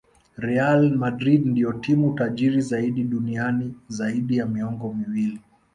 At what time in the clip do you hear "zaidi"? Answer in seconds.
2.61-3.03, 3.89-4.37